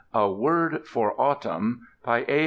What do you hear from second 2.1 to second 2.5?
A.